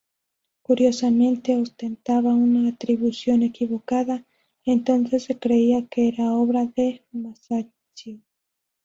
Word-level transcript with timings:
Curiosamente, 0.63 1.55
ostentaba 1.57 2.33
una 2.33 2.69
atribución 2.69 3.43
equivocada: 3.43 4.25
entonces 4.65 5.25
se 5.25 5.37
creía 5.37 5.85
que 5.91 6.07
era 6.07 6.31
obra 6.33 6.65
de 6.65 7.03
Masaccio. 7.11 8.19